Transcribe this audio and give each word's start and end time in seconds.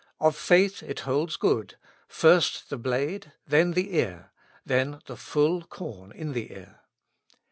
Of 0.19 0.35
faith 0.35 0.81
it 0.81 1.01
holds 1.01 1.35
good: 1.37 1.77
first 2.07 2.71
the 2.71 2.77
blade, 2.79 3.33
then 3.45 3.73
the 3.73 3.95
ear, 3.97 4.31
then 4.65 4.99
the 5.05 5.15
full 5.15 5.61
corn 5.61 6.11
in 6.11 6.33
the 6.33 6.51
ear. 6.51 6.79